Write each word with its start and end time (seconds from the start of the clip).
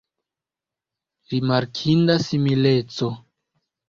Rimarkinda 1.33 2.15
simileco! 2.23 3.11